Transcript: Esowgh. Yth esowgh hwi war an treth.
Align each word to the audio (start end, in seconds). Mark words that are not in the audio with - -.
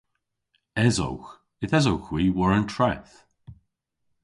Esowgh. 0.87 1.29
Yth 1.63 1.77
esowgh 1.79 2.07
hwi 2.09 2.23
war 2.37 2.51
an 2.57 2.65
treth. 2.73 3.13